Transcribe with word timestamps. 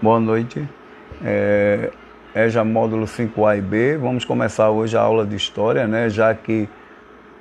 Boa 0.00 0.20
noite. 0.20 0.64
É, 1.24 1.90
é 2.32 2.48
já 2.48 2.62
módulo 2.62 3.04
5A 3.04 3.58
e 3.58 3.60
B. 3.60 3.96
Vamos 3.96 4.24
começar 4.24 4.70
hoje 4.70 4.96
a 4.96 5.00
aula 5.00 5.26
de 5.26 5.34
História, 5.34 5.88
né? 5.88 6.08
já 6.08 6.32
que 6.32 6.68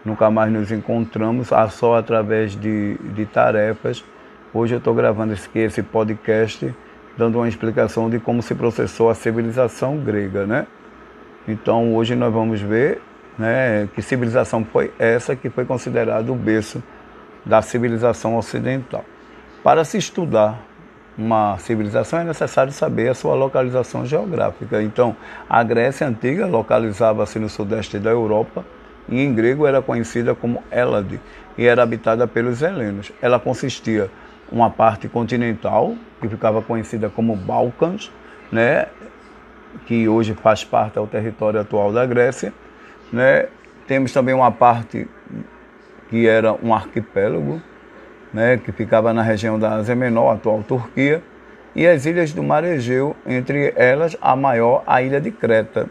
nunca 0.03 0.31
mais 0.31 0.51
nos 0.51 0.71
encontramos, 0.71 1.49
só 1.69 1.97
através 1.97 2.59
de, 2.59 2.95
de 3.13 3.27
tarefas. 3.27 4.03
Hoje 4.51 4.73
eu 4.73 4.79
estou 4.79 4.95
gravando 4.95 5.33
esse, 5.33 5.47
esse 5.53 5.83
podcast 5.83 6.73
dando 7.15 7.37
uma 7.37 7.47
explicação 7.47 8.09
de 8.09 8.19
como 8.19 8.41
se 8.41 8.55
processou 8.55 9.11
a 9.11 9.13
civilização 9.13 9.97
grega. 9.97 10.47
Né? 10.47 10.65
Então 11.47 11.93
hoje 11.93 12.15
nós 12.15 12.33
vamos 12.33 12.59
ver 12.59 12.99
né, 13.37 13.87
que 13.93 14.01
civilização 14.01 14.65
foi 14.65 14.91
essa 14.97 15.35
que 15.35 15.51
foi 15.51 15.63
considerada 15.63 16.31
o 16.31 16.35
berço 16.35 16.81
da 17.45 17.61
civilização 17.61 18.35
ocidental. 18.35 19.05
Para 19.63 19.85
se 19.85 19.99
estudar 19.99 20.66
uma 21.17 21.57
civilização 21.57 22.19
é 22.19 22.23
necessário 22.23 22.71
saber 22.71 23.09
a 23.09 23.13
sua 23.13 23.33
localização 23.33 24.05
geográfica. 24.05 24.81
Então, 24.83 25.15
a 25.49 25.63
Grécia 25.63 26.07
Antiga 26.07 26.45
localizava-se 26.45 27.39
no 27.39 27.49
sudeste 27.49 27.97
da 27.97 28.11
Europa 28.11 28.63
e 29.09 29.19
em 29.21 29.33
grego 29.33 29.65
era 29.65 29.81
conhecida 29.81 30.35
como 30.35 30.63
Hélade 30.69 31.19
e 31.57 31.65
era 31.65 31.81
habitada 31.81 32.27
pelos 32.27 32.61
helenos. 32.61 33.11
Ela 33.21 33.39
consistia 33.39 34.11
uma 34.51 34.69
parte 34.69 35.07
continental, 35.07 35.95
que 36.21 36.27
ficava 36.27 36.61
conhecida 36.61 37.09
como 37.09 37.35
Balcãs, 37.35 38.11
né, 38.51 38.87
que 39.85 40.07
hoje 40.07 40.33
faz 40.35 40.63
parte 40.63 40.95
do 40.95 41.07
território 41.07 41.59
atual 41.59 41.91
da 41.91 42.05
Grécia. 42.05 42.53
Né. 43.11 43.47
Temos 43.87 44.11
também 44.11 44.35
uma 44.35 44.51
parte 44.51 45.07
que 46.09 46.27
era 46.27 46.53
um 46.53 46.73
arquipélago, 46.73 47.61
né, 48.33 48.57
que 48.57 48.71
ficava 48.71 49.13
na 49.13 49.21
região 49.21 49.57
da 49.57 49.75
Ásia 49.75 49.95
Menor, 49.95 50.33
atual 50.33 50.63
Turquia, 50.63 51.21
e 51.75 51.85
as 51.85 52.05
ilhas 52.05 52.33
do 52.33 52.41
Mar 52.41 52.63
Egeu, 52.63 53.15
entre 53.25 53.73
elas 53.75 54.17
a 54.21 54.35
maior, 54.35 54.83
a 54.87 55.01
ilha 55.01 55.21
de 55.21 55.31
Creta. 55.31 55.87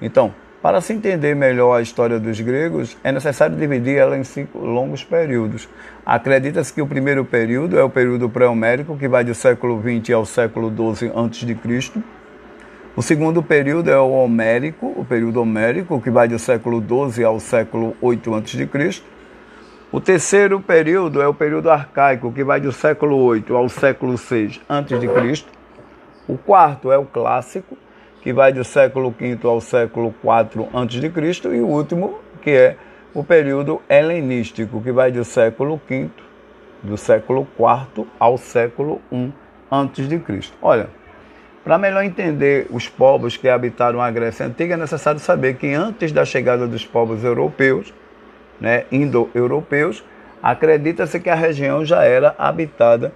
Então, 0.00 0.32
para 0.62 0.80
se 0.80 0.92
entender 0.92 1.36
melhor 1.36 1.76
a 1.76 1.82
história 1.82 2.18
dos 2.18 2.40
gregos, 2.40 2.96
é 3.04 3.12
necessário 3.12 3.56
dividir 3.56 3.96
ela 3.96 4.16
em 4.16 4.24
cinco 4.24 4.58
longos 4.58 5.04
períodos. 5.04 5.68
Acredita-se 6.04 6.72
que 6.72 6.82
o 6.82 6.86
primeiro 6.86 7.24
período 7.24 7.78
é 7.78 7.82
o 7.82 7.90
período 7.90 8.28
pré-homérico, 8.28 8.96
que 8.96 9.06
vai 9.06 9.22
do 9.22 9.34
século 9.34 9.80
XX 9.80 10.14
ao 10.14 10.24
século 10.24 10.68
XII 10.68 11.12
a.C. 11.14 12.02
O 12.96 13.02
segundo 13.02 13.40
período 13.40 13.88
é 13.88 13.98
o 13.98 14.10
homérico, 14.10 14.92
o 14.96 15.04
período 15.04 15.40
homérico, 15.40 16.00
que 16.00 16.10
vai 16.10 16.26
do 16.26 16.38
século 16.40 16.82
XII 16.82 17.24
ao 17.24 17.38
século 17.38 17.96
VIII 18.02 18.34
a.C. 18.34 19.02
O 19.90 20.02
terceiro 20.02 20.60
período 20.60 21.22
é 21.22 21.26
o 21.26 21.32
período 21.32 21.70
arcaico, 21.70 22.30
que 22.30 22.44
vai 22.44 22.60
do 22.60 22.70
século 22.70 23.16
8 23.16 23.56
ao 23.56 23.70
século 23.70 24.18
6 24.18 24.60
a.C. 24.68 25.44
O 26.28 26.36
quarto 26.36 26.92
é 26.92 26.98
o 26.98 27.06
clássico, 27.06 27.74
que 28.20 28.30
vai 28.30 28.52
do 28.52 28.62
século 28.64 29.10
V 29.18 29.38
ao 29.44 29.62
século 29.62 30.14
4 30.20 30.68
a.C. 30.74 31.48
E 31.56 31.60
o 31.62 31.66
último, 31.66 32.18
que 32.42 32.50
é 32.50 32.76
o 33.14 33.24
período 33.24 33.80
helenístico, 33.88 34.82
que 34.82 34.92
vai 34.92 35.10
do 35.10 35.24
século 35.24 35.80
V, 35.88 36.10
do 36.82 36.98
século 36.98 37.48
IV 37.58 38.06
ao 38.20 38.36
século 38.36 39.00
I 39.10 39.32
a.C. 39.70 40.22
Olha, 40.60 40.90
para 41.64 41.78
melhor 41.78 42.04
entender 42.04 42.66
os 42.68 42.86
povos 42.90 43.38
que 43.38 43.48
habitaram 43.48 44.02
a 44.02 44.10
Grécia 44.10 44.44
Antiga, 44.44 44.74
é 44.74 44.76
necessário 44.76 45.18
saber 45.18 45.56
que 45.56 45.72
antes 45.72 46.12
da 46.12 46.26
chegada 46.26 46.66
dos 46.66 46.84
povos 46.84 47.24
europeus, 47.24 47.90
né, 48.60 48.84
indo-europeus, 48.90 50.04
acredita-se 50.42 51.18
que 51.20 51.30
a 51.30 51.34
região 51.34 51.84
já 51.84 52.04
era 52.04 52.34
habitada 52.38 53.12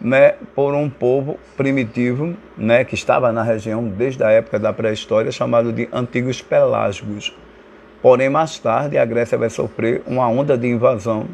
né, 0.00 0.34
por 0.54 0.74
um 0.74 0.90
povo 0.90 1.38
primitivo 1.56 2.34
né, 2.56 2.84
que 2.84 2.94
estava 2.94 3.32
na 3.32 3.42
região 3.42 3.84
desde 3.84 4.22
a 4.22 4.30
época 4.30 4.58
da 4.58 4.72
pré-história, 4.72 5.32
chamado 5.32 5.72
de 5.72 5.88
Antigos 5.92 6.42
Pelasgos. 6.42 7.34
Porém, 8.02 8.28
mais 8.28 8.58
tarde, 8.58 8.98
a 8.98 9.04
Grécia 9.04 9.38
vai 9.38 9.48
sofrer 9.48 10.02
uma 10.06 10.28
onda 10.28 10.58
de 10.58 10.68
invasão 10.68 11.26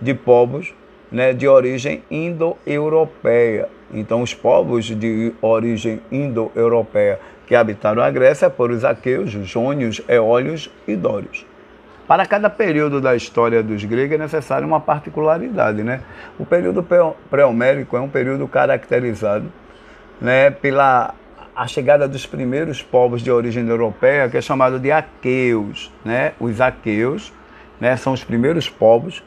de 0.00 0.14
povos 0.14 0.72
né, 1.10 1.32
de 1.32 1.46
origem 1.46 2.02
indo-europeia. 2.10 3.68
Então, 3.92 4.22
os 4.22 4.32
povos 4.32 4.86
de 4.86 5.32
origem 5.42 6.00
indo-europeia 6.10 7.18
que 7.46 7.54
habitaram 7.54 8.02
a 8.02 8.10
Grécia 8.10 8.48
foram 8.48 8.74
os 8.74 8.84
aqueus, 8.84 9.30
jônios, 9.30 10.00
eólios 10.08 10.70
e 10.86 10.96
dórios. 10.96 11.44
Para 12.12 12.26
cada 12.26 12.50
período 12.50 13.00
da 13.00 13.16
história 13.16 13.62
dos 13.62 13.82
gregos 13.84 14.16
é 14.16 14.18
necessária 14.18 14.66
uma 14.66 14.78
particularidade. 14.78 15.82
Né? 15.82 16.02
O 16.38 16.44
período 16.44 16.86
pré-homérico 17.30 17.96
é 17.96 18.00
um 18.02 18.08
período 18.10 18.46
caracterizado 18.46 19.50
né, 20.20 20.50
pela 20.50 21.14
a 21.56 21.66
chegada 21.66 22.06
dos 22.06 22.26
primeiros 22.26 22.82
povos 22.82 23.22
de 23.22 23.30
origem 23.30 23.66
europeia, 23.66 24.28
que 24.28 24.36
é 24.36 24.42
chamado 24.42 24.78
de 24.78 24.92
aqueus. 24.92 25.90
Né? 26.04 26.34
Os 26.38 26.60
aqueus 26.60 27.32
né, 27.80 27.96
são 27.96 28.12
os 28.12 28.22
primeiros 28.22 28.68
povos 28.68 29.24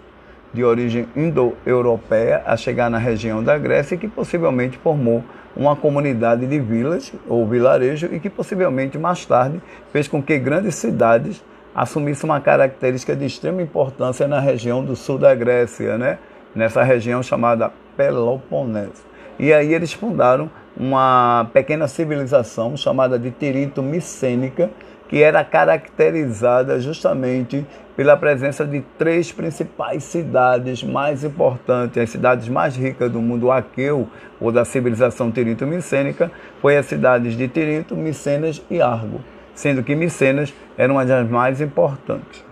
de 0.53 0.63
origem 0.63 1.07
indo-europeia 1.15 2.43
a 2.45 2.55
chegar 2.55 2.91
na 2.91 2.99
região 2.99 3.43
da 3.43 3.57
Grécia 3.57 3.95
e 3.95 3.97
que 3.97 4.07
possivelmente 4.07 4.77
formou 4.77 5.23
uma 5.57 5.75
comunidade 5.75 6.45
de 6.45 6.59
vilas 6.59 7.11
ou 7.27 7.47
vilarejo 7.47 8.09
e 8.11 8.19
que 8.19 8.29
possivelmente 8.29 8.95
mais 8.95 9.25
tarde 9.25 9.59
fez 9.91 10.07
com 10.07 10.21
que 10.21 10.37
grandes 10.37 10.75
cidades 10.75 11.43
assumisse 11.75 12.23
uma 12.23 12.39
característica 12.39 13.13
de 13.15 13.25
extrema 13.25 13.61
importância 13.61 14.27
na 14.27 14.39
região 14.39 14.83
do 14.83 14.95
sul 14.95 15.17
da 15.17 15.35
Grécia, 15.35 15.97
né? 15.97 16.17
nessa 16.55 16.81
região 16.81 17.21
chamada 17.21 17.71
Peloponeso. 17.97 19.03
E 19.37 19.51
aí 19.51 19.73
eles 19.73 19.91
fundaram 19.91 20.49
uma 20.77 21.49
pequena 21.53 21.87
civilização 21.87 22.77
chamada 22.77 23.19
de 23.19 23.29
Tirinto 23.31 23.83
Micênica, 23.83 24.69
que 25.09 25.21
era 25.21 25.43
caracterizada 25.43 26.79
justamente 26.79 27.65
pela 27.95 28.17
presença 28.17 28.65
de 28.65 28.81
três 28.97 29.31
principais 29.31 30.03
cidades 30.03 30.83
mais 30.83 31.23
importantes, 31.23 31.97
as 32.01 32.09
cidades 32.09 32.47
mais 32.47 32.75
ricas 32.75 33.11
do 33.11 33.21
mundo 33.21 33.51
aqueu, 33.51 34.07
ou 34.39 34.51
da 34.51 34.65
civilização 34.65 35.31
Tirinto-Micênica, 35.31 36.31
foi 36.61 36.77
as 36.77 36.85
cidades 36.87 37.37
de 37.37 37.47
Tirinto, 37.47 37.95
Micenas 37.95 38.61
e 38.69 38.81
Argo 38.81 39.21
sendo 39.55 39.81
que 39.81 39.95
Micenas 39.95 40.53
era 40.77 40.91
uma 40.91 41.05
das 41.05 41.27
mais 41.27 41.61
importantes. 41.61 42.43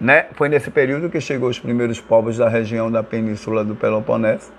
Né? 0.00 0.26
Foi 0.34 0.48
nesse 0.48 0.70
período 0.70 1.10
que 1.10 1.20
chegou 1.20 1.48
os 1.48 1.58
primeiros 1.58 2.00
povos 2.00 2.38
da 2.38 2.48
região 2.48 2.90
da 2.90 3.02
península 3.02 3.64
do 3.64 3.74
Peloponeso, 3.74 4.52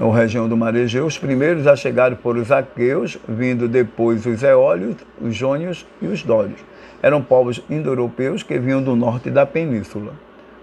ou 0.00 0.10
região 0.10 0.48
do 0.48 0.56
Mar 0.56 0.74
Egeu. 0.74 1.06
Os 1.06 1.18
primeiros 1.18 1.66
a 1.66 1.76
chegar 1.76 2.14
foram 2.16 2.40
os 2.40 2.52
aqueus, 2.52 3.18
vindo 3.28 3.68
depois 3.68 4.26
os 4.26 4.42
eólios, 4.42 4.96
os 5.20 5.34
jônios 5.34 5.86
e 6.00 6.06
os 6.06 6.22
dórios. 6.22 6.60
Eram 7.02 7.22
povos 7.22 7.62
indo-europeus 7.68 8.42
que 8.42 8.58
vinham 8.58 8.82
do 8.82 8.96
norte 8.96 9.30
da 9.30 9.44
península. 9.44 10.12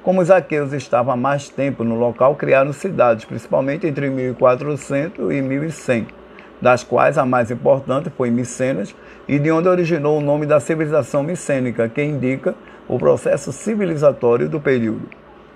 Como 0.04 0.22
os 0.22 0.30
aqueus 0.30 0.72
estavam 0.74 1.14
há 1.14 1.18
mais 1.18 1.50
tempo 1.50 1.84
no 1.84 1.96
local, 1.96 2.36
criaram 2.36 2.72
cidades, 2.72 3.26
principalmente 3.26 3.88
entre 3.88 4.10
1400 4.10 5.34
e 5.34 5.42
1100 5.42 6.25
das 6.62 6.84
quais 6.84 7.18
a 7.18 7.26
mais 7.26 7.52
importante 7.52 8.10
foi 8.10 8.30
Micenas, 8.30 8.96
e 9.28 9.40
de 9.40 9.52
onde 9.52 9.68
originou 9.68 10.18
o 10.18 10.22
nome 10.22 10.46
da 10.46 10.60
civilização 10.60 11.24
micênica, 11.24 11.90
que 11.90 12.04
indica 12.04 12.56
o 12.88 12.98
processo 12.98 13.52
civilizatório 13.52 14.48
do 14.48 14.60
período. 14.60 15.10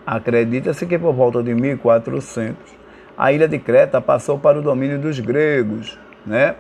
Acredita-se 0.06 0.86
que 0.86 0.98
por 0.98 1.14
volta 1.14 1.44
de 1.44 1.54
1400, 1.54 2.58
a 3.18 3.32
ilha 3.32 3.48
de 3.48 3.60
Creta 3.60 4.02
passou 4.02 4.40
para 4.40 4.58
o 4.58 4.62
domínio 4.62 4.98
dos 4.98 5.20
gregos, 5.20 6.00
né? 6.26 6.56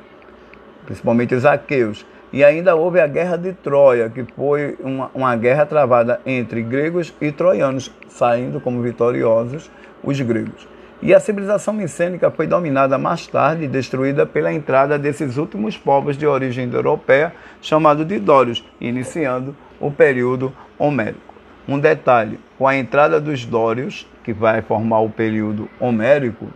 principalmente 0.85 1.33
os 1.33 1.45
aqueus, 1.45 2.05
e 2.31 2.43
ainda 2.43 2.75
houve 2.75 2.99
a 2.99 3.07
Guerra 3.07 3.37
de 3.37 3.53
Troia, 3.53 4.09
que 4.09 4.23
foi 4.35 4.77
uma, 4.79 5.09
uma 5.15 5.35
guerra 5.35 5.65
travada 5.65 6.21
entre 6.25 6.61
gregos 6.61 7.13
e 7.19 7.31
troianos, 7.31 7.91
saindo 8.07 8.59
como 8.59 8.81
vitoriosos 8.81 9.71
os 10.03 10.19
gregos. 10.21 10.67
E 11.01 11.13
a 11.13 11.19
civilização 11.19 11.73
micênica 11.73 12.29
foi 12.29 12.45
dominada 12.45 12.97
mais 12.97 13.25
tarde 13.25 13.63
e 13.63 13.67
destruída 13.69 14.25
pela 14.25 14.51
entrada 14.51 14.99
desses 14.99 15.37
últimos 15.37 15.77
povos 15.77 16.17
de 16.17 16.27
origem 16.27 16.69
europeia, 16.69 17.33
chamados 17.61 18.05
de 18.05 18.19
Dórios, 18.19 18.65
iniciando 18.81 19.55
o 19.79 19.89
período 19.89 20.51
homérico. 20.77 21.33
Um 21.65 21.79
detalhe: 21.79 22.37
com 22.57 22.67
a 22.67 22.75
entrada 22.75 23.21
dos 23.21 23.45
Dórios, 23.45 24.05
que 24.25 24.33
vai 24.33 24.61
formar 24.61 24.99
o 24.99 25.09
período 25.09 25.69
homérico, 25.79 26.47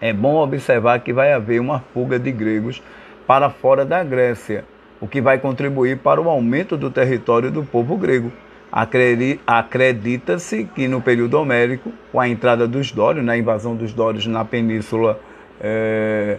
é 0.00 0.12
bom 0.12 0.36
observar 0.36 1.00
que 1.00 1.12
vai 1.12 1.32
haver 1.32 1.60
uma 1.60 1.80
fuga 1.92 2.16
de 2.16 2.30
gregos 2.30 2.80
para 3.26 3.50
fora 3.50 3.84
da 3.84 4.04
Grécia, 4.04 4.64
o 5.00 5.08
que 5.08 5.20
vai 5.20 5.38
contribuir 5.38 5.98
para 5.98 6.20
o 6.20 6.30
aumento 6.30 6.76
do 6.76 6.90
território 6.90 7.50
do 7.50 7.64
povo 7.64 7.96
grego. 7.96 8.30
Acredita-se 8.70 10.64
que 10.74 10.86
no 10.86 11.00
período 11.00 11.34
homérico, 11.34 11.90
com 12.12 12.20
a 12.20 12.28
entrada 12.28 12.68
dos 12.68 12.92
dórios, 12.92 13.24
na 13.24 13.36
invasão 13.36 13.74
dos 13.74 13.92
dórios 13.92 14.26
na 14.26 14.44
península 14.44 15.18
é, 15.60 16.36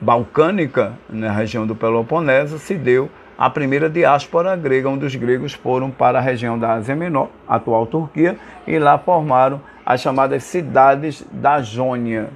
balcânica, 0.00 0.92
na 1.08 1.32
região 1.32 1.66
do 1.66 1.74
Peloponeso, 1.74 2.58
se 2.58 2.74
deu 2.74 3.08
a 3.38 3.48
primeira 3.48 3.88
diáspora 3.88 4.56
grega, 4.56 4.88
onde 4.88 5.06
os 5.06 5.14
gregos 5.14 5.52
foram 5.52 5.90
para 5.90 6.18
a 6.18 6.20
região 6.20 6.58
da 6.58 6.72
Ásia 6.74 6.96
Menor, 6.96 7.28
atual 7.48 7.86
Turquia, 7.86 8.36
e 8.66 8.78
lá 8.78 8.98
formaram 8.98 9.60
as 9.86 10.00
chamadas 10.00 10.42
cidades 10.42 11.24
da 11.32 11.62
Jônia. 11.62 12.28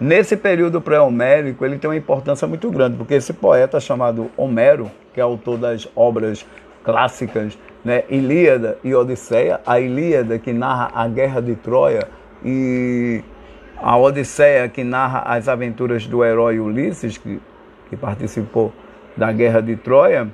Nesse 0.00 0.36
período 0.36 0.80
pré-homérico, 0.80 1.62
ele 1.64 1.78
tem 1.78 1.90
uma 1.90 1.96
importância 1.96 2.48
muito 2.48 2.70
grande, 2.70 2.96
porque 2.96 3.14
esse 3.14 3.34
poeta 3.34 3.78
chamado 3.78 4.30
Homero, 4.34 4.90
que 5.12 5.20
é 5.20 5.22
autor 5.22 5.58
das 5.58 5.86
obras 5.94 6.46
clássicas, 6.82 7.58
né, 7.84 8.04
Ilíada 8.08 8.78
e 8.84 8.94
Odisseia, 8.94 9.60
a 9.66 9.80
Ilíada 9.80 10.38
que 10.38 10.52
narra 10.52 10.90
a 10.94 11.08
guerra 11.08 11.40
de 11.40 11.54
Troia 11.56 12.08
e 12.44 13.22
a 13.76 13.96
Odisseia 13.96 14.68
que 14.68 14.84
narra 14.84 15.20
as 15.20 15.48
aventuras 15.48 16.06
do 16.06 16.24
herói 16.24 16.58
Ulisses, 16.60 17.16
que, 17.16 17.40
que 17.88 17.96
participou 17.96 18.72
da 19.16 19.32
guerra 19.32 19.60
de 19.60 19.76
Troia, 19.76 20.28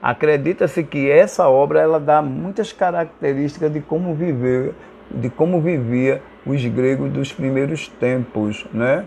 acredita-se 0.00 0.82
que 0.82 1.10
essa 1.10 1.48
obra 1.48 1.80
ela 1.80 2.00
dá 2.00 2.22
muitas 2.22 2.72
características 2.72 3.72
de 3.72 3.80
como 3.80 4.14
viver, 4.14 4.74
de 5.10 5.28
como 5.28 5.60
vivia 5.60 6.22
os 6.46 6.64
gregos 6.64 7.10
dos 7.12 7.32
primeiros 7.32 7.88
tempos, 7.88 8.66
né? 8.72 9.04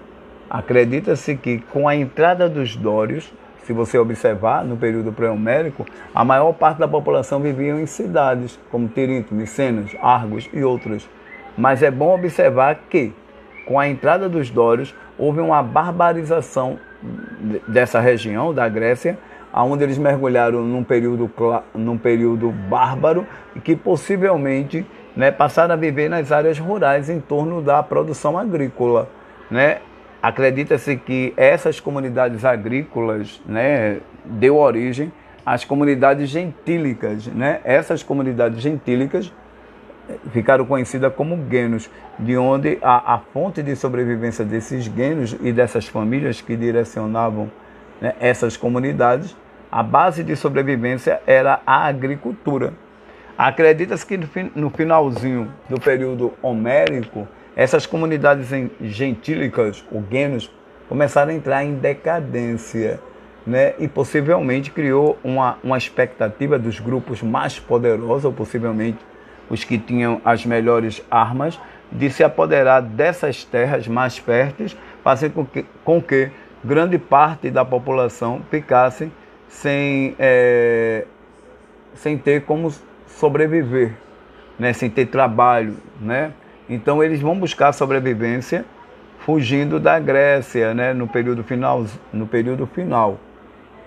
Acredita-se 0.50 1.36
que 1.36 1.60
com 1.72 1.88
a 1.88 1.96
entrada 1.96 2.48
dos 2.48 2.76
dórios, 2.76 3.34
se 3.66 3.74
você 3.74 3.98
observar 3.98 4.64
no 4.64 4.78
período 4.78 5.12
pré-homérico, 5.12 5.86
a 6.14 6.24
maior 6.24 6.54
parte 6.54 6.78
da 6.78 6.88
população 6.88 7.40
vivia 7.40 7.72
em 7.72 7.88
cidades 7.88 8.60
como 8.70 8.88
Tirinto, 8.88 9.34
Micenas, 9.34 9.96
Argos 10.02 10.48
e 10.54 10.64
outras. 10.64 11.10
Mas 11.58 11.82
é 11.82 11.90
bom 11.90 12.14
observar 12.14 12.76
que 12.90 13.12
com 13.66 13.80
a 13.80 13.88
entrada 13.88 14.30
dos 14.30 14.52
dórios 14.52 14.94
houve 15.18 15.42
uma 15.42 15.64
barbarização 15.64 16.78
dessa 17.68 18.00
região 18.00 18.54
da 18.54 18.70
Grécia, 18.70 19.18
onde 19.52 19.84
eles 19.84 19.98
mergulharam 19.98 20.62
num 20.62 20.84
período, 20.84 21.32
num 21.74 21.98
período 21.98 22.52
bárbaro 22.52 23.26
e 23.56 23.60
que 23.60 23.76
possivelmente 23.76 24.86
né, 25.16 25.32
passaram 25.32 25.74
a 25.74 25.78
viver 25.78 26.08
nas 26.08 26.32
áreas 26.32 26.60
rurais 26.60 27.10
em 27.10 27.20
torno 27.20 27.64
da 27.64 27.82
produção 27.82 28.38
agrícola. 28.38 29.10
Né? 29.50 29.80
Acredita-se 30.26 30.96
que 30.96 31.36
essas 31.38 31.80
comunidades 31.80 32.44
agrícolas 32.44 33.40
né, 33.46 34.00
deu 34.26 34.58
origem 34.58 35.14
às 35.46 35.64
comunidades 35.64 36.32
gentílicas. 36.32 37.28
Né? 37.28 37.62
Essas 37.64 38.02
comunidades 38.02 38.60
gentílicas 38.60 39.32
ficaram 40.32 40.66
conhecidas 40.66 41.14
como 41.14 41.38
guenos, 41.38 41.92
de 42.18 42.36
onde 42.36 42.80
a, 42.82 43.14
a 43.14 43.20
fonte 43.20 43.62
de 43.62 43.76
sobrevivência 43.76 44.44
desses 44.44 44.88
guenos 44.88 45.38
e 45.42 45.52
dessas 45.52 45.88
famílias 45.88 46.42
que 46.42 46.56
direcionavam 46.56 47.52
né, 48.02 48.16
essas 48.20 48.58
comunidades, 48.58 49.38
a 49.72 49.84
base 49.84 50.24
de 50.24 50.36
sobrevivência 50.36 51.22
era 51.28 51.62
a 51.68 51.86
agricultura. 51.86 52.74
Acredita-se 53.38 54.04
que 54.04 54.20
no 54.56 54.72
finalzinho 54.72 55.52
do 55.70 55.80
período 55.80 56.34
homérico, 56.42 57.28
essas 57.56 57.86
comunidades 57.86 58.50
gentílicas, 58.82 59.84
ou 59.92 60.02
guenos, 60.02 60.52
começaram 60.90 61.32
a 61.32 61.34
entrar 61.34 61.64
em 61.64 61.76
decadência. 61.76 63.00
Né? 63.48 63.76
E 63.80 63.88
possivelmente 63.88 64.72
criou 64.72 65.18
uma, 65.24 65.58
uma 65.64 65.78
expectativa 65.78 66.58
dos 66.58 66.80
grupos 66.80 67.22
mais 67.22 67.60
poderosos, 67.60 68.26
ou 68.26 68.34
possivelmente 68.34 68.98
os 69.50 69.64
que 69.64 69.78
tinham 69.78 70.20
as 70.26 70.46
melhores 70.46 71.04
armas, 71.10 71.60
de 71.92 72.10
se 72.10 72.24
apoderar 72.24 72.82
dessas 72.82 73.46
terras 73.46 73.88
mais 73.88 74.18
férteis, 74.18 74.76
fazendo 75.04 75.34
com 75.34 75.46
que, 75.46 75.66
com 75.84 76.02
que 76.02 76.32
grande 76.64 76.98
parte 76.98 77.52
da 77.52 77.64
população 77.64 78.42
ficasse 78.50 79.12
sem, 79.48 80.16
é, 80.18 81.06
sem 81.94 82.18
ter 82.18 82.42
como 82.42 82.74
sobreviver, 83.08 83.94
né? 84.58 84.74
sem 84.74 84.90
ter 84.90 85.06
trabalho. 85.06 85.78
Né? 86.02 86.34
Então 86.70 87.04
eles 87.04 87.22
vão 87.22 87.38
buscar 87.38 87.72
sobrevivência 87.74 88.66
fugindo 89.20 89.80
da 89.80 90.00
Grécia 90.00 90.74
né? 90.74 90.94
no 90.94 91.08
período 91.08 91.44
final. 91.44 91.86
No 92.14 92.28
período 92.28 92.66
final 92.68 93.20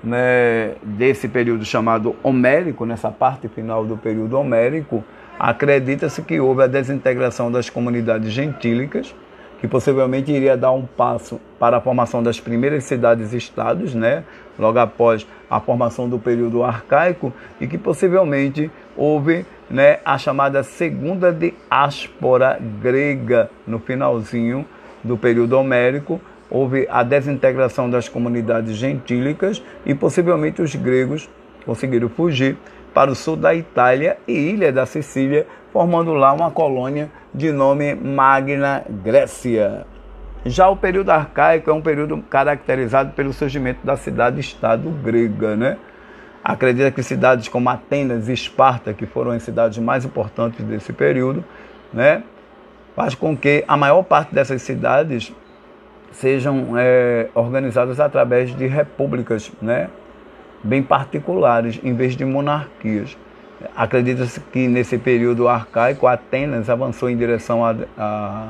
né? 0.02 0.74
desse 0.82 1.28
período 1.28 1.64
chamado 1.64 2.16
Homérico, 2.22 2.84
nessa 2.84 3.10
parte 3.10 3.48
final 3.48 3.84
do 3.84 3.96
período 3.96 4.38
Homérico, 4.38 5.04
acredita-se 5.38 6.22
que 6.22 6.40
houve 6.40 6.62
a 6.62 6.66
desintegração 6.66 7.50
das 7.50 7.70
comunidades 7.70 8.32
gentílicas, 8.32 9.14
que 9.60 9.66
possivelmente 9.66 10.30
iria 10.30 10.56
dar 10.56 10.72
um 10.72 10.84
passo 10.84 11.40
para 11.58 11.78
a 11.78 11.80
formação 11.80 12.22
das 12.22 12.38
primeiras 12.38 12.84
cidades-estados, 12.84 13.94
né? 13.94 14.24
logo 14.58 14.78
após 14.78 15.26
a 15.48 15.60
formação 15.60 16.08
do 16.08 16.18
período 16.18 16.62
arcaico, 16.64 17.32
e 17.60 17.66
que 17.66 17.78
possivelmente 17.78 18.70
houve 18.98 19.46
né, 19.70 20.00
a 20.04 20.18
chamada 20.18 20.64
segunda 20.64 21.32
diáspora 21.32 22.58
grega 22.82 23.48
no 23.64 23.78
finalzinho 23.78 24.66
do 25.04 25.16
período 25.16 25.56
homérico, 25.56 26.20
houve 26.50 26.86
a 26.90 27.04
desintegração 27.04 27.88
das 27.88 28.08
comunidades 28.08 28.74
gentílicas 28.76 29.62
e 29.86 29.94
possivelmente 29.94 30.60
os 30.60 30.74
gregos 30.74 31.30
conseguiram 31.64 32.08
fugir 32.08 32.56
para 32.92 33.10
o 33.10 33.14
sul 33.14 33.36
da 33.36 33.54
Itália 33.54 34.18
e 34.26 34.32
ilha 34.32 34.72
da 34.72 34.84
Sicília, 34.84 35.46
formando 35.72 36.12
lá 36.14 36.32
uma 36.32 36.50
colônia 36.50 37.08
de 37.32 37.52
nome 37.52 37.94
Magna 37.94 38.82
Grécia. 38.88 39.86
Já 40.44 40.68
o 40.68 40.76
período 40.76 41.10
arcaico 41.10 41.70
é 41.70 41.72
um 41.72 41.82
período 41.82 42.18
caracterizado 42.22 43.12
pelo 43.12 43.32
surgimento 43.32 43.84
da 43.84 43.96
cidade-estado 43.96 44.90
grega, 44.90 45.54
né? 45.54 45.76
Acredita 46.48 46.90
que 46.90 47.02
cidades 47.02 47.46
como 47.46 47.68
Atenas 47.68 48.26
e 48.26 48.32
Esparta, 48.32 48.94
que 48.94 49.04
foram 49.04 49.32
as 49.32 49.42
cidades 49.42 49.76
mais 49.76 50.06
importantes 50.06 50.64
desse 50.64 50.94
período, 50.94 51.44
né, 51.92 52.22
faz 52.96 53.14
com 53.14 53.36
que 53.36 53.62
a 53.68 53.76
maior 53.76 54.02
parte 54.02 54.34
dessas 54.34 54.62
cidades 54.62 55.30
sejam 56.10 56.68
é, 56.78 57.28
organizadas 57.34 58.00
através 58.00 58.56
de 58.56 58.66
repúblicas, 58.66 59.52
né, 59.60 59.90
bem 60.64 60.82
particulares, 60.82 61.78
em 61.84 61.92
vez 61.92 62.16
de 62.16 62.24
monarquias. 62.24 63.14
Acredita-se 63.76 64.40
que 64.40 64.66
nesse 64.68 64.96
período 64.96 65.48
arcaico, 65.48 66.06
Atenas 66.06 66.70
avançou 66.70 67.10
em 67.10 67.16
direção 67.18 67.62
a, 67.62 67.76
a 67.98 68.48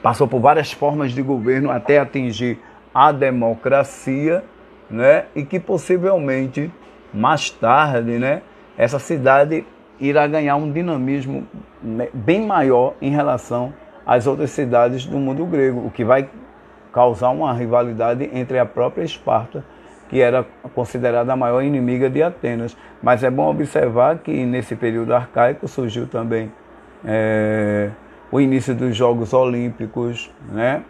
passou 0.00 0.28
por 0.28 0.38
várias 0.38 0.70
formas 0.70 1.10
de 1.10 1.20
governo 1.20 1.68
até 1.68 1.98
atingir 1.98 2.60
a 2.94 3.10
democracia, 3.10 4.44
né? 4.88 5.24
E 5.34 5.44
que 5.44 5.58
possivelmente 5.58 6.70
mais 7.14 7.48
tarde, 7.50 8.18
né, 8.18 8.42
essa 8.76 8.98
cidade 8.98 9.64
irá 10.00 10.26
ganhar 10.26 10.56
um 10.56 10.70
dinamismo 10.72 11.46
bem 12.12 12.44
maior 12.44 12.94
em 13.00 13.10
relação 13.10 13.72
às 14.04 14.26
outras 14.26 14.50
cidades 14.50 15.06
do 15.06 15.16
mundo 15.18 15.46
grego, 15.46 15.86
o 15.86 15.90
que 15.90 16.04
vai 16.04 16.28
causar 16.92 17.30
uma 17.30 17.52
rivalidade 17.52 18.28
entre 18.32 18.58
a 18.58 18.66
própria 18.66 19.02
Esparta, 19.02 19.64
que 20.08 20.20
era 20.20 20.46
considerada 20.74 21.32
a 21.32 21.36
maior 21.36 21.62
inimiga 21.62 22.10
de 22.10 22.22
Atenas. 22.22 22.76
Mas 23.02 23.24
é 23.24 23.30
bom 23.30 23.50
observar 23.50 24.18
que 24.18 24.44
nesse 24.44 24.76
período 24.76 25.14
arcaico 25.14 25.66
surgiu 25.66 26.06
também 26.06 26.52
é, 27.04 27.90
o 28.30 28.40
início 28.40 28.74
dos 28.74 28.96
Jogos 28.96 29.32
Olímpicos, 29.32 30.32
né? 30.52 30.82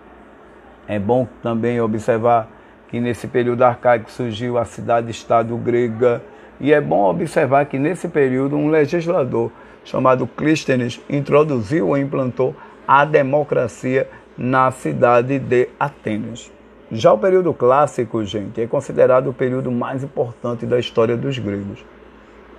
É 0.87 0.99
bom 0.99 1.27
também 1.43 1.81
observar 1.81 2.49
que 2.89 3.01
nesse 3.01 3.27
período 3.27 3.63
arcaico 3.63 4.11
surgiu 4.11 4.59
a 4.59 4.65
cidade-estado 4.65 5.57
grega, 5.57 6.23
e 6.61 6.73
é 6.73 6.81
bom 6.81 7.11
observar 7.11 7.67
que 7.67 7.79
nesse 7.79 8.09
período 8.09 8.57
um 8.57 8.69
legislador 8.69 9.51
chamado 9.85 10.27
Clístenes 10.27 11.01
introduziu 11.11 11.89
ou 11.89 11.99
implantou 11.99 12.55
a 12.87 13.05
democracia 13.05 14.09
na 14.37 14.71
cidade 14.71 15.39
de 15.39 15.69
Atenas. 15.79 16.51
Já 16.91 17.13
o 17.13 17.19
período 17.19 17.53
clássico, 17.53 18.25
gente, 18.25 18.61
é 18.61 18.67
considerado 18.67 19.29
o 19.29 19.33
período 19.33 19.71
mais 19.71 20.05
importante 20.05 20.67
da 20.67 20.79
história 20.79 21.17
dos 21.17 21.39
gregos. 21.39 21.85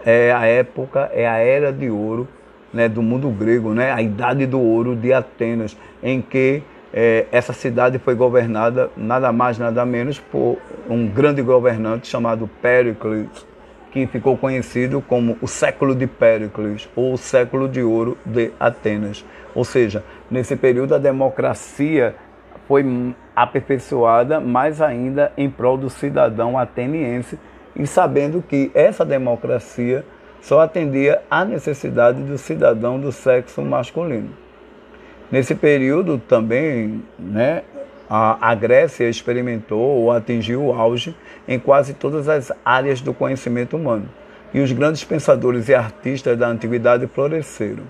É 0.06 0.32
a 0.32 0.46
época, 0.46 1.10
é 1.14 1.28
a 1.28 1.38
era 1.38 1.72
de 1.72 1.90
ouro 1.90 2.28
né, 2.74 2.90
do 2.90 3.02
mundo 3.02 3.30
grego, 3.30 3.74
né, 3.74 3.92
a 3.92 4.02
idade 4.02 4.46
do 4.46 4.60
ouro 4.60 4.96
de 4.96 5.14
Atenas, 5.14 5.78
em 6.04 6.22
que 6.22 6.62
é, 6.98 7.26
essa 7.30 7.52
cidade 7.52 8.00
foi 8.00 8.16
governada 8.16 8.90
nada 8.96 9.30
mais 9.34 9.60
nada 9.60 9.86
menos 9.86 10.18
por 10.18 10.58
um 10.90 11.06
grande 11.06 11.42
governante 11.42 12.08
chamado 12.08 12.50
Péricles, 12.62 13.46
que 13.92 14.08
ficou 14.08 14.38
conhecido 14.38 15.02
como 15.02 15.38
o 15.42 15.48
século 15.48 15.94
de 15.94 16.08
Péricles 16.08 16.88
ou 16.96 17.14
o 17.14 17.18
século 17.18 17.68
de 17.68 17.84
ouro 17.84 18.18
de 18.26 18.52
Atenas. 18.58 19.26
Ou 19.54 19.66
seja, 19.66 20.06
nesse 20.32 20.56
período 20.56 20.96
a 20.96 20.98
democracia 20.98 22.16
foi 22.66 23.14
aperfeiçoada 23.36 24.40
mais 24.40 24.82
ainda 24.82 25.34
em 25.36 25.50
prol 25.50 25.78
do 25.78 25.90
cidadão 25.90 26.58
ateniense 26.58 27.38
e 27.76 27.86
sabendo 27.86 28.42
que 28.42 28.72
essa 28.74 29.04
democracia 29.04 30.06
só 30.42 30.62
atendia 30.62 31.22
à 31.30 31.44
necessidade 31.44 32.24
do 32.24 32.38
cidadão 32.38 32.98
do 32.98 33.12
sexo 33.12 33.62
masculino. 33.62 34.45
Nesse 35.32 35.56
período 35.56 36.18
também, 36.20 37.04
né, 37.18 37.64
a, 38.10 38.52
a 38.52 38.56
Grécia 38.56 39.10
experimentou 39.10 39.80
ou 39.80 40.12
atingiu 40.12 40.66
o 40.66 40.74
auge 40.74 41.16
em 41.48 41.60
quase 41.60 41.94
todas 41.94 42.30
as 42.30 42.52
áreas 42.64 43.02
do 43.02 43.14
conhecimento 43.14 43.76
humano. 43.76 44.08
E 44.54 44.60
os 44.60 44.72
grandes 44.72 45.04
pensadores 45.04 45.68
e 45.68 45.76
artistas 45.76 46.38
da 46.38 46.48
antiguidade 46.48 47.08
floresceram. 47.08 47.84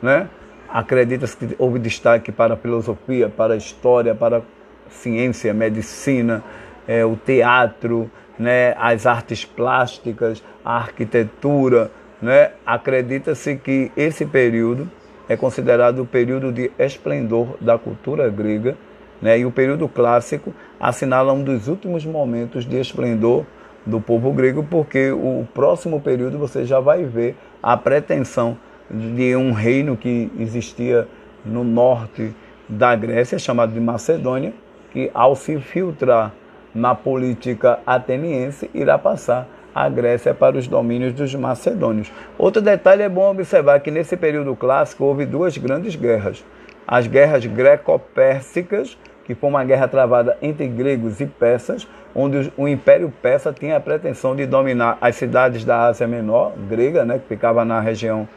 Né? 0.00 0.28
Acredita-se 0.68 1.36
que 1.36 1.56
houve 1.58 1.78
destaque 1.78 2.30
para 2.30 2.54
a 2.54 2.56
filosofia, 2.56 3.28
para 3.28 3.54
a 3.54 3.56
história, 3.56 4.14
para 4.14 4.38
a 4.38 4.42
ciência, 4.88 5.52
medicina, 5.52 6.42
é, 6.86 7.04
o 7.04 7.16
teatro, 7.16 8.10
né, 8.38 8.74
as 8.78 9.04
artes 9.04 9.44
plásticas, 9.44 10.42
a 10.64 10.76
arquitetura. 10.76 11.90
Né? 12.22 12.52
Acredita-se 12.64 13.56
que 13.56 13.90
esse 13.96 14.24
período 14.24 14.88
é 15.30 15.36
considerado 15.36 16.02
o 16.02 16.06
período 16.06 16.50
de 16.50 16.72
esplendor 16.76 17.56
da 17.60 17.78
cultura 17.78 18.28
grega, 18.28 18.76
né? 19.22 19.38
e 19.38 19.46
o 19.46 19.52
período 19.52 19.88
clássico 19.88 20.52
assinala 20.80 21.32
um 21.32 21.44
dos 21.44 21.68
últimos 21.68 22.04
momentos 22.04 22.66
de 22.66 22.80
esplendor 22.80 23.46
do 23.86 24.00
povo 24.00 24.32
grego, 24.32 24.66
porque 24.68 25.12
o 25.12 25.46
próximo 25.54 26.00
período 26.00 26.36
você 26.36 26.64
já 26.64 26.80
vai 26.80 27.04
ver 27.04 27.36
a 27.62 27.76
pretensão 27.76 28.58
de 28.90 29.36
um 29.36 29.52
reino 29.52 29.96
que 29.96 30.28
existia 30.36 31.06
no 31.44 31.62
norte 31.62 32.34
da 32.68 32.96
Grécia, 32.96 33.38
chamado 33.38 33.72
de 33.72 33.78
Macedônia, 33.78 34.52
que 34.90 35.12
ao 35.14 35.36
se 35.36 35.60
filtrar 35.60 36.32
na 36.74 36.92
política 36.92 37.78
ateniense, 37.86 38.68
irá 38.74 38.98
passar 38.98 39.46
a 39.74 39.88
Grécia 39.88 40.34
para 40.34 40.56
os 40.56 40.66
domínios 40.66 41.12
dos 41.12 41.34
macedônios. 41.34 42.10
Outro 42.38 42.60
detalhe 42.60 43.02
é 43.02 43.08
bom 43.08 43.30
observar 43.30 43.80
que 43.80 43.90
nesse 43.90 44.16
período 44.16 44.54
clássico 44.56 45.04
houve 45.04 45.26
duas 45.26 45.56
grandes 45.56 45.96
guerras. 45.96 46.44
As 46.86 47.06
guerras 47.06 47.46
greco-pérsicas, 47.46 48.98
que 49.24 49.34
foi 49.34 49.48
uma 49.48 49.62
guerra 49.62 49.86
travada 49.86 50.36
entre 50.42 50.66
gregos 50.66 51.20
e 51.20 51.26
persas, 51.26 51.86
onde 52.14 52.52
o 52.56 52.66
Império 52.66 53.12
Persa 53.22 53.52
tinha 53.52 53.76
a 53.76 53.80
pretensão 53.80 54.34
de 54.34 54.46
dominar 54.46 54.98
as 55.00 55.14
cidades 55.16 55.64
da 55.64 55.84
Ásia 55.84 56.06
Menor, 56.08 56.52
grega, 56.68 57.04
né, 57.04 57.18
que 57.18 57.28
ficava 57.28 57.64
na 57.64 57.80
região 57.80 58.28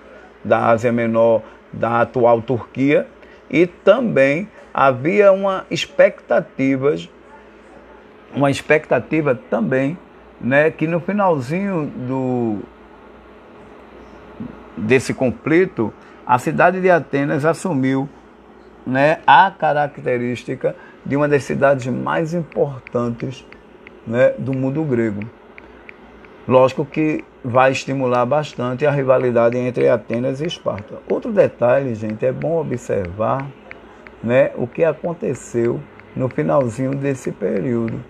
da 0.44 0.68
Ásia 0.68 0.92
Menor 0.92 1.42
da 1.72 2.02
atual 2.02 2.42
Turquia, 2.42 3.08
e 3.50 3.66
também 3.66 4.48
havia 4.74 5.32
uma 5.32 5.66
expectativa, 5.72 6.96
uma 8.36 8.52
expectativa 8.52 9.38
também, 9.50 9.98
né, 10.44 10.70
que 10.70 10.86
no 10.86 11.00
finalzinho 11.00 11.86
do 11.86 12.60
desse 14.76 15.14
conflito, 15.14 15.94
a 16.26 16.38
cidade 16.38 16.82
de 16.82 16.90
Atenas 16.90 17.46
assumiu 17.46 18.10
né, 18.86 19.20
a 19.26 19.50
característica 19.52 20.76
de 21.06 21.16
uma 21.16 21.28
das 21.28 21.44
cidades 21.44 21.86
mais 21.88 22.34
importantes 22.34 23.46
né, 24.06 24.34
do 24.38 24.54
mundo 24.54 24.84
grego. 24.84 25.22
Lógico 26.48 26.86
que 26.86 27.24
vai 27.44 27.72
estimular 27.72 28.26
bastante 28.26 28.86
a 28.86 28.92
rivalidade 28.92 29.58
entre 29.58 29.88
Atenas 29.88 30.42
e 30.42 30.46
Esparta. 30.46 30.96
Outro 31.10 31.32
detalhe, 31.32 31.96
gente, 31.96 32.26
é 32.26 32.32
bom 32.32 32.60
observar 32.60 33.48
né, 34.22 34.52
o 34.56 34.68
que 34.68 34.84
aconteceu 34.84 35.80
no 36.16 36.28
finalzinho 36.28 36.92
desse 36.96 37.32
período. 37.32 38.04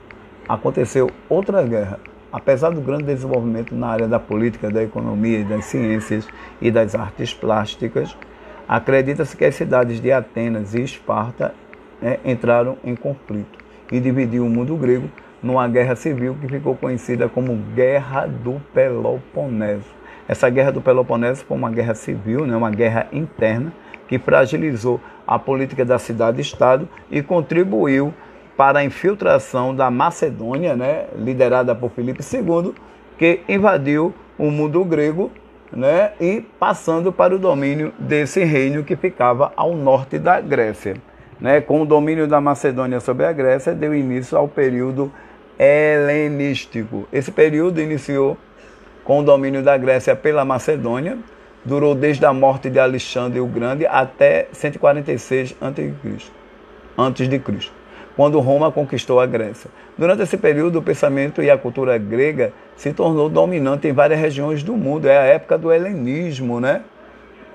Aconteceu 0.47 1.11
outra 1.29 1.61
guerra. 1.63 1.99
Apesar 2.33 2.71
do 2.71 2.81
grande 2.81 3.03
desenvolvimento 3.03 3.75
na 3.75 3.89
área 3.89 4.07
da 4.07 4.19
política, 4.19 4.71
da 4.71 4.81
economia 4.81 5.45
das 5.45 5.65
ciências 5.65 6.27
e 6.59 6.71
das 6.71 6.95
artes 6.95 7.31
plásticas, 7.31 8.17
acredita-se 8.67 9.37
que 9.37 9.45
as 9.45 9.53
cidades 9.53 10.01
de 10.01 10.11
Atenas 10.11 10.73
e 10.73 10.81
Esparta 10.81 11.53
né, 12.01 12.17
entraram 12.25 12.75
em 12.83 12.95
conflito 12.95 13.59
e 13.91 13.99
dividiu 13.99 14.47
o 14.47 14.49
mundo 14.49 14.75
grego 14.75 15.07
numa 15.43 15.67
guerra 15.67 15.95
civil 15.95 16.35
que 16.41 16.47
ficou 16.47 16.75
conhecida 16.75 17.29
como 17.29 17.55
Guerra 17.75 18.25
do 18.25 18.59
Peloponeso. 18.73 19.85
Essa 20.27 20.49
Guerra 20.49 20.71
do 20.71 20.81
Peloponeso 20.81 21.45
foi 21.45 21.55
uma 21.55 21.69
guerra 21.69 21.93
civil, 21.93 22.47
né, 22.47 22.57
uma 22.57 22.71
guerra 22.71 23.05
interna, 23.11 23.71
que 24.07 24.17
fragilizou 24.17 24.99
a 25.27 25.37
política 25.37 25.85
da 25.85 25.99
cidade-estado 25.99 26.89
e 27.11 27.21
contribuiu 27.21 28.11
para 28.55 28.79
a 28.79 28.83
infiltração 28.83 29.75
da 29.75 29.89
Macedônia, 29.89 30.75
né, 30.75 31.05
liderada 31.15 31.73
por 31.73 31.91
Filipe 31.91 32.21
II, 32.21 32.73
que 33.17 33.41
invadiu 33.47 34.13
o 34.37 34.51
mundo 34.51 34.83
grego 34.85 35.31
né, 35.71 36.11
e 36.19 36.41
passando 36.59 37.11
para 37.11 37.35
o 37.35 37.39
domínio 37.39 37.93
desse 37.97 38.43
reino 38.43 38.83
que 38.83 38.95
ficava 38.95 39.51
ao 39.55 39.75
norte 39.75 40.19
da 40.19 40.39
Grécia. 40.39 40.95
Né, 41.39 41.59
com 41.59 41.81
o 41.81 41.85
domínio 41.85 42.27
da 42.27 42.39
Macedônia 42.39 42.99
sobre 42.99 43.25
a 43.25 43.33
Grécia, 43.33 43.73
deu 43.73 43.93
início 43.93 44.37
ao 44.37 44.47
período 44.47 45.11
helenístico. 45.59 47.07
Esse 47.11 47.31
período 47.31 47.81
iniciou 47.81 48.37
com 49.03 49.19
o 49.19 49.23
domínio 49.23 49.61
da 49.61 49.75
Grécia 49.77 50.15
pela 50.15 50.45
Macedônia, 50.45 51.17
durou 51.65 51.93
desde 51.95 52.25
a 52.25 52.33
morte 52.33 52.69
de 52.69 52.79
Alexandre 52.79 53.39
o 53.39 53.47
Grande 53.47 53.85
até 53.85 54.47
146 54.51 55.55
a.C., 55.59 56.31
antes 56.97 57.27
de 57.27 57.39
Cristo, 57.39 57.73
quando 58.15 58.39
Roma 58.39 58.71
conquistou 58.71 59.19
a 59.19 59.25
Grécia. 59.25 59.69
Durante 59.97 60.23
esse 60.23 60.37
período, 60.37 60.79
o 60.79 60.81
pensamento 60.81 61.41
e 61.41 61.49
a 61.49 61.57
cultura 61.57 61.97
grega 61.97 62.53
se 62.75 62.93
tornou 62.93 63.29
dominante 63.29 63.87
em 63.87 63.93
várias 63.93 64.19
regiões 64.19 64.63
do 64.63 64.75
mundo. 64.75 65.07
É 65.07 65.17
a 65.17 65.23
época 65.23 65.57
do 65.57 65.71
helenismo, 65.71 66.59
né? 66.59 66.81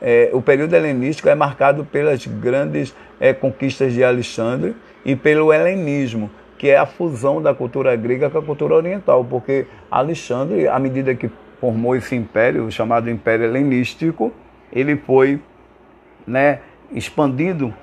É, 0.00 0.31
o 0.33 0.41
período 0.41 0.75
helenístico 0.75 1.29
é 1.29 1.35
marcado 1.35 1.85
pelas 1.85 2.25
grandes 2.27 2.95
é, 3.19 3.33
conquistas 3.33 3.93
de 3.93 4.05
Alexandre 4.05 4.77
e 5.05 5.17
pelo 5.17 5.53
helenismo, 5.53 6.31
que 6.57 6.69
é 6.69 6.77
a 6.77 6.87
fusão 6.87 7.43
da 7.43 7.53
cultura 7.53 7.95
grega 7.97 8.31
com 8.31 8.38
a 8.38 8.43
cultura 8.43 8.75
oriental, 8.75 9.25
porque 9.25 9.67
Alexandre, 9.91 10.69
à 10.69 10.79
medida 10.79 11.15
que 11.15 11.31
formou 11.61 11.97
esse 11.97 12.15
império, 12.15 12.71
chamado 12.71 13.11
Império 13.11 13.47
Helenístico, 13.47 14.33
ele 14.73 14.97
foi 14.97 15.41
né, 16.27 16.61
expandindo 16.93 17.75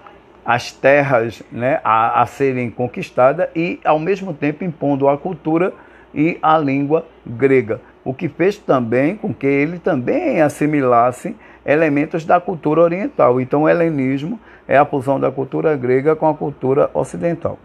as 0.45 0.71
terras 0.71 1.41
né, 1.51 1.79
a, 1.83 2.21
a 2.21 2.25
serem 2.25 2.69
conquistadas 2.69 3.47
e, 3.55 3.79
ao 3.83 3.97
mesmo 3.97 4.33
tempo, 4.33 4.63
impondo 4.63 5.09
a 5.09 5.17
cultura 5.17 5.73
e 6.13 6.37
a 6.41 6.57
língua 6.57 7.05
grega, 7.25 7.81
o 8.03 8.13
que 8.13 8.29
fez 8.29 8.57
também 8.57 9.15
com 9.15 9.33
que 9.33 9.47
ele 9.47 9.79
também 9.79 10.41
assimilasse 10.41 11.35
elementos 11.65 12.23
da 12.23 12.39
cultura 12.39 12.81
oriental. 12.81 13.41
Então, 13.41 13.63
o 13.63 13.69
helenismo 13.69 14.39
é 14.67 14.77
a 14.77 14.85
fusão 14.85 15.19
da 15.19 15.31
cultura 15.31 15.75
grega 15.75 16.15
com 16.15 16.29
a 16.29 16.33
cultura 16.33 16.89
ocidental. 16.93 17.57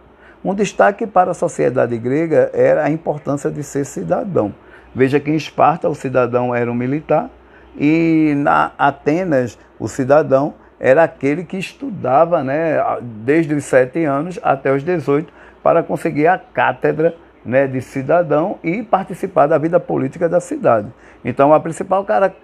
Um 0.42 0.54
destaque 0.54 1.06
para 1.06 1.32
a 1.32 1.34
sociedade 1.34 1.96
grega 1.98 2.50
era 2.54 2.84
a 2.84 2.90
importância 2.90 3.50
de 3.50 3.62
ser 3.62 3.84
cidadão. 3.84 4.54
Veja 4.94 5.20
que 5.20 5.30
em 5.30 5.36
Esparta 5.36 5.88
o 5.88 5.94
cidadão 5.94 6.54
era 6.54 6.70
um 6.70 6.74
militar 6.74 7.30
e 7.78 8.32
na 8.36 8.72
Atenas 8.78 9.58
o 9.78 9.86
cidadão 9.86 10.54
era 10.80 11.04
aquele 11.04 11.44
que 11.44 11.58
estudava 11.58 12.42
né, 12.42 12.78
desde 13.02 13.54
os 13.54 13.64
sete 13.64 14.02
anos 14.04 14.40
até 14.42 14.72
os 14.72 14.82
18 14.82 15.30
para 15.62 15.82
conseguir 15.82 16.26
a 16.26 16.38
cátedra 16.38 17.14
né, 17.44 17.66
de 17.66 17.82
cidadão 17.82 18.58
e 18.64 18.82
participar 18.82 19.46
da 19.46 19.58
vida 19.58 19.78
política 19.78 20.26
da 20.26 20.40
cidade. 20.40 20.88
Então 21.22 21.52
a 21.52 21.60
principal 21.60 22.04
cara 22.04 22.34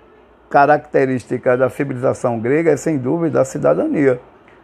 característica 0.50 1.56
da 1.56 1.68
civilização 1.68 2.38
grega 2.38 2.70
é 2.70 2.76
sem 2.76 2.98
dúvida 2.98 3.40
a 3.40 3.44
cidadania. 3.44 4.20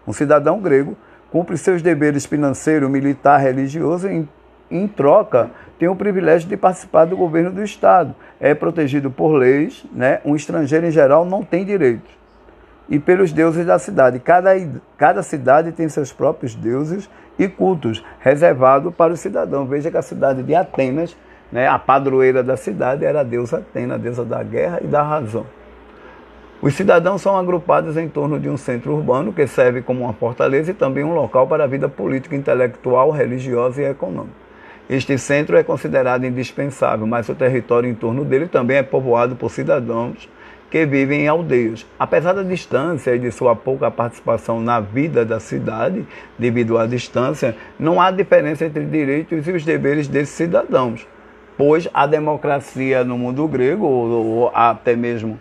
Um 0.06 0.12
cidadão 0.12 0.60
grego 0.60 0.96
cumpre 1.30 1.56
seus 1.56 1.82
deveres 1.82 2.24
financeiro, 2.24 2.88
militar, 2.88 3.38
religioso 3.38 4.06
em, 4.06 4.28
em 4.70 4.86
troca 4.86 5.50
tem 5.78 5.88
o 5.88 5.96
privilégio 5.96 6.48
de 6.48 6.56
participar 6.56 7.06
do 7.06 7.16
governo 7.16 7.50
do 7.50 7.64
Estado. 7.64 8.14
É 8.38 8.54
protegido 8.54 9.10
por 9.10 9.32
leis, 9.32 9.84
né? 9.92 10.20
um 10.24 10.36
estrangeiro 10.36 10.86
em 10.86 10.92
geral 10.92 11.24
não 11.24 11.42
tem 11.42 11.64
direitos. 11.64 12.21
E 12.92 12.98
pelos 12.98 13.32
deuses 13.32 13.64
da 13.64 13.78
cidade. 13.78 14.18
Cada, 14.18 14.50
cada 14.98 15.22
cidade 15.22 15.72
tem 15.72 15.88
seus 15.88 16.12
próprios 16.12 16.54
deuses 16.54 17.08
e 17.38 17.48
cultos 17.48 18.04
reservados 18.20 18.94
para 18.94 19.14
o 19.14 19.16
cidadão. 19.16 19.64
Veja 19.64 19.90
que 19.90 19.96
a 19.96 20.02
cidade 20.02 20.42
de 20.42 20.54
Atenas, 20.54 21.16
né, 21.50 21.66
a 21.66 21.78
padroeira 21.78 22.42
da 22.42 22.54
cidade, 22.54 23.02
era 23.02 23.20
a 23.20 23.24
deusa 23.24 23.56
Atena, 23.56 23.94
a 23.94 23.96
deusa 23.96 24.26
da 24.26 24.42
guerra 24.42 24.78
e 24.82 24.86
da 24.86 25.02
razão. 25.02 25.46
Os 26.60 26.74
cidadãos 26.74 27.22
são 27.22 27.34
agrupados 27.34 27.96
em 27.96 28.10
torno 28.10 28.38
de 28.38 28.50
um 28.50 28.58
centro 28.58 28.92
urbano 28.92 29.32
que 29.32 29.46
serve 29.46 29.80
como 29.80 30.04
uma 30.04 30.12
fortaleza 30.12 30.72
e 30.72 30.74
também 30.74 31.02
um 31.02 31.14
local 31.14 31.46
para 31.46 31.64
a 31.64 31.66
vida 31.66 31.88
política, 31.88 32.36
intelectual, 32.36 33.10
religiosa 33.10 33.80
e 33.80 33.86
econômica. 33.86 34.36
Este 34.86 35.16
centro 35.16 35.56
é 35.56 35.62
considerado 35.62 36.26
indispensável, 36.26 37.06
mas 37.06 37.26
o 37.26 37.34
território 37.34 37.88
em 37.88 37.94
torno 37.94 38.22
dele 38.22 38.48
também 38.48 38.76
é 38.76 38.82
povoado 38.82 39.34
por 39.34 39.50
cidadãos 39.50 40.28
que 40.72 40.86
vivem 40.86 41.24
em 41.24 41.28
aldeias. 41.28 41.84
Apesar 41.98 42.32
da 42.32 42.42
distância 42.42 43.14
e 43.14 43.18
de 43.18 43.30
sua 43.30 43.54
pouca 43.54 43.90
participação 43.90 44.58
na 44.58 44.80
vida 44.80 45.22
da 45.22 45.38
cidade, 45.38 46.06
devido 46.38 46.78
à 46.78 46.86
distância, 46.86 47.54
não 47.78 48.00
há 48.00 48.10
diferença 48.10 48.64
entre 48.64 48.86
direitos 48.86 49.46
e 49.46 49.52
os 49.52 49.66
deveres 49.66 50.08
desses 50.08 50.34
cidadãos, 50.34 51.06
pois 51.58 51.86
a 51.92 52.06
democracia 52.06 53.04
no 53.04 53.18
mundo 53.18 53.46
grego, 53.46 53.84
ou, 53.84 54.26
ou 54.26 54.52
até 54.54 54.96
mesmo 54.96 55.38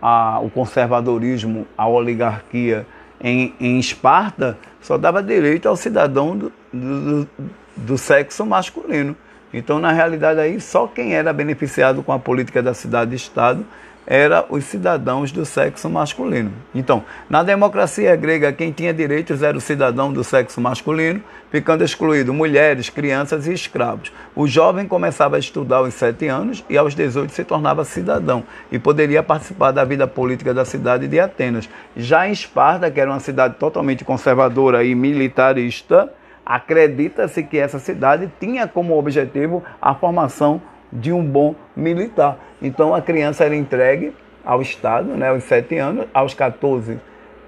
a, 0.00 0.40
o 0.40 0.48
conservadorismo, 0.48 1.66
a 1.76 1.86
oligarquia 1.86 2.86
em, 3.20 3.52
em 3.60 3.78
Esparta, 3.78 4.56
só 4.80 4.96
dava 4.96 5.22
direito 5.22 5.68
ao 5.68 5.76
cidadão 5.76 6.34
do, 6.34 6.52
do, 6.72 7.28
do 7.76 7.98
sexo 7.98 8.46
masculino. 8.46 9.14
Então, 9.52 9.78
na 9.78 9.92
realidade, 9.92 10.40
aí 10.40 10.58
só 10.58 10.86
quem 10.86 11.12
era 11.12 11.34
beneficiado 11.34 12.02
com 12.02 12.12
a 12.12 12.18
política 12.18 12.62
da 12.62 12.72
cidade-estado 12.72 13.62
eram 14.06 14.46
os 14.50 14.64
cidadãos 14.64 15.30
do 15.30 15.44
sexo 15.44 15.88
masculino. 15.88 16.52
Então, 16.74 17.04
na 17.28 17.42
democracia 17.42 18.14
grega, 18.16 18.52
quem 18.52 18.72
tinha 18.72 18.92
direitos 18.92 19.42
era 19.42 19.56
o 19.56 19.60
cidadão 19.60 20.12
do 20.12 20.24
sexo 20.24 20.60
masculino, 20.60 21.22
ficando 21.50 21.84
excluído 21.84 22.32
mulheres, 22.32 22.88
crianças 22.88 23.46
e 23.46 23.52
escravos. 23.52 24.12
O 24.34 24.46
jovem 24.46 24.86
começava 24.86 25.36
a 25.36 25.38
estudar 25.38 25.78
aos 25.78 25.94
7 25.94 26.26
anos 26.28 26.64
e 26.68 26.76
aos 26.76 26.94
18 26.94 27.32
se 27.32 27.44
tornava 27.44 27.84
cidadão 27.84 28.44
e 28.70 28.78
poderia 28.78 29.22
participar 29.22 29.70
da 29.70 29.84
vida 29.84 30.06
política 30.06 30.54
da 30.54 30.64
cidade 30.64 31.06
de 31.06 31.20
Atenas. 31.20 31.68
Já 31.96 32.28
em 32.28 32.32
Esparta, 32.32 32.90
que 32.90 33.00
era 33.00 33.10
uma 33.10 33.20
cidade 33.20 33.54
totalmente 33.58 34.04
conservadora 34.04 34.84
e 34.84 34.94
militarista, 34.94 36.12
acredita-se 36.44 37.44
que 37.44 37.58
essa 37.58 37.78
cidade 37.78 38.28
tinha 38.40 38.66
como 38.66 38.98
objetivo 38.98 39.62
a 39.80 39.94
formação 39.94 40.60
de 40.92 41.12
um 41.12 41.24
bom 41.24 41.54
militar. 41.76 42.38
Então 42.60 42.94
a 42.94 43.00
criança 43.00 43.44
era 43.44 43.54
entregue 43.54 44.14
ao 44.44 44.60
Estado, 44.62 45.16
né, 45.16 45.28
aos 45.28 45.44
7 45.44 45.76
anos, 45.78 46.06
aos 46.12 46.34
14 46.34 46.98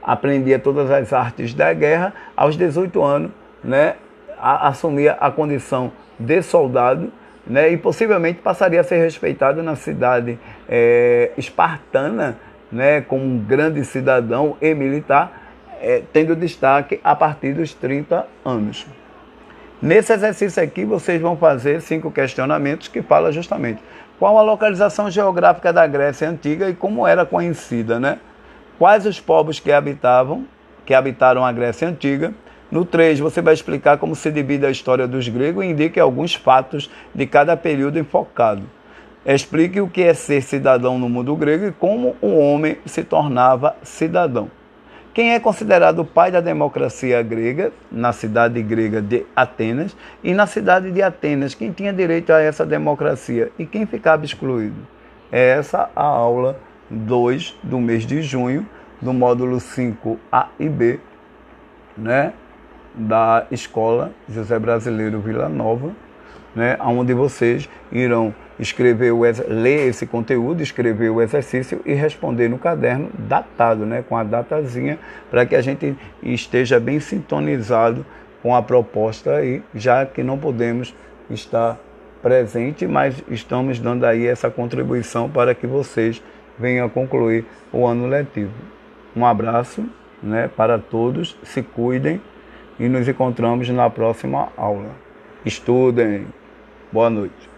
aprendia 0.03 0.59
todas 0.59 0.91
as 0.91 1.13
artes 1.13 1.55
da 1.55 1.73
guerra, 1.73 2.13
aos 2.37 2.57
18 2.57 3.01
anos 3.03 3.31
né, 3.63 3.95
a, 4.39 4.69
assumia 4.69 5.13
a 5.13 5.31
condição 5.31 5.93
de 6.19 6.43
soldado 6.43 7.13
né, 7.47 7.71
e 7.71 7.77
possivelmente 7.77 8.41
passaria 8.41 8.81
a 8.81 8.85
ser 8.85 8.99
respeitado 8.99 9.63
na 9.63 9.77
cidade 9.77 10.39
é, 10.69 11.31
espartana 11.37 12.37
né, 12.71 13.01
como 13.01 13.25
um 13.25 13.39
grande 13.39 13.85
cidadão 13.85 14.57
e 14.61 14.75
militar, 14.75 15.41
é, 15.81 16.03
tendo 16.13 16.35
destaque 16.35 17.01
a 17.03 17.15
partir 17.15 17.53
dos 17.53 17.75
30 17.75 18.27
anos. 18.45 18.87
Nesse 19.83 20.13
exercício 20.13 20.63
aqui, 20.63 20.85
vocês 20.85 21.21
vão 21.21 21.37
fazer 21.37 21.81
cinco 21.83 22.09
questionamentos 22.09 22.87
que 22.87 23.03
falam 23.03 23.33
justamente 23.33 23.83
qual 24.17 24.39
a 24.39 24.43
localização 24.43 25.11
geográfica 25.11 25.73
da 25.73 25.85
Grécia 25.89 26.31
Antiga 26.31 26.71
e 26.71 26.75
como 26.75 27.05
era 27.05 27.27
conhecida, 27.27 27.99
né? 27.99 28.21
Quais 28.79 29.07
os 29.07 29.19
povos 29.19 29.59
que 29.59 29.73
habitavam, 29.73 30.47
que 30.87 30.95
habitaram 30.95 31.45
a 31.45 31.51
Grécia 31.51 31.89
Antiga. 31.89 32.33
No 32.71 32.85
3, 32.85 33.19
você 33.19 33.43
vai 33.43 33.55
explicar 33.55 33.99
como 33.99 34.15
se 34.15 34.31
divide 34.31 34.65
a 34.65 34.71
história 34.71 35.09
dos 35.09 35.27
gregos 35.27 35.65
e 35.65 35.69
indique 35.71 35.99
alguns 35.99 36.33
fatos 36.33 36.89
de 37.13 37.27
cada 37.27 37.57
período 37.57 37.99
enfocado. 37.99 38.63
Explique 39.27 39.81
o 39.81 39.89
que 39.89 40.05
é 40.05 40.15
ser 40.15 40.43
cidadão 40.43 40.97
no 40.97 41.09
mundo 41.09 41.35
grego 41.35 41.67
e 41.67 41.73
como 41.73 42.15
o 42.23 42.39
homem 42.39 42.77
se 42.87 43.03
tornava 43.03 43.75
cidadão. 43.83 44.49
Quem 45.15 45.35
é 45.35 45.41
considerado 45.41 45.99
o 45.99 46.05
pai 46.07 46.31
da 46.31 46.41
democracia 46.41 47.23
grega, 47.23 47.71
na 47.91 48.15
cidade 48.15 48.63
grega 48.63 49.03
de 49.03 49.27
Atenas, 49.37 49.95
e 50.25 50.33
na 50.33 50.47
cidade 50.47 50.91
de 50.91 51.03
Atenas, 51.03 51.55
quem 51.55 51.71
tinha 51.71 51.93
direito 51.93 52.33
a 52.33 52.41
essa 52.41 52.65
democracia 52.65 53.53
e 53.59 53.67
quem 53.67 53.85
ficava 53.85 54.25
excluído? 54.25 54.87
É 55.31 55.51
essa 55.51 55.91
a 55.95 56.03
aula 56.03 56.59
2 56.89 57.59
do 57.63 57.79
mês 57.79 58.07
de 58.07 58.23
junho, 58.23 58.67
do 59.03 59.13
módulo 59.13 59.59
5A 59.59 60.47
e 60.59 60.67
B, 60.67 60.99
né, 61.95 62.33
da 62.95 63.47
Escola 63.51 64.13
José 64.27 64.59
Brasileiro 64.59 65.21
Vila 65.21 65.47
Nova, 65.47 65.91
né, 66.55 66.77
onde 66.81 67.15
vocês 67.15 67.69
irão 67.91 68.35
escrever 68.59 69.13
o, 69.13 69.23
ler 69.49 69.89
esse 69.89 70.07
conteúdo, 70.07 70.63
escrever 70.63 71.11
o 71.11 71.21
exercício 71.21 71.81
e 71.85 71.95
responder 71.95 72.49
no 72.49 72.59
caderno 72.59 73.11
datado, 73.19 73.85
né, 73.85 74.05
com 74.09 74.17
a 74.17 74.23
datazinha, 74.23 74.99
para 75.31 75.45
que 75.47 75.57
a 75.57 75.63
gente 75.63 75.97
esteja 76.23 76.79
bem 76.79 77.01
sintonizado 77.01 78.05
com 78.43 78.55
a 78.55 78.63
proposta 78.63 79.37
aí, 79.37 79.63
já 79.75 80.05
que 80.05 80.23
não 80.23 80.39
podemos 80.39 80.95
estar 81.31 81.79
presente, 82.23 82.87
mas 82.87 83.23
estamos 83.29 83.79
dando 83.81 84.05
aí 84.05 84.27
essa 84.27 84.51
contribuição 84.51 85.29
para 85.29 85.55
que 85.55 85.67
vocês 85.67 86.23
venham 86.59 86.89
concluir 86.89 87.45
o 87.73 87.87
ano 87.87 88.07
letivo. 88.07 88.53
Um 89.15 89.27
abraço 89.27 89.85
né, 90.23 90.49
para 90.57 90.79
todos, 90.79 91.37
se 91.43 91.63
cuidem 91.63 92.21
e 92.79 92.89
nos 92.89 93.09
encontramos 93.09 93.69
na 93.69 93.91
próxima 93.91 94.49
aula. 94.57 94.91
Estudem. 95.45 96.27
Boa 96.93 97.09
noite. 97.11 97.52